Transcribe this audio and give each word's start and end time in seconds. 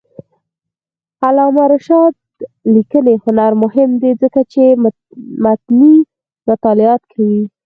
د 1.17 1.19
علامه 1.27 1.63
رشاد 1.73 2.13
لیکنی 2.75 3.15
هنر 3.23 3.51
مهم 3.63 3.89
دی 4.01 4.11
ځکه 4.21 4.41
چې 4.51 4.63
متني 5.43 5.95
مطالعات 6.49 7.01
کوي. 7.11 7.43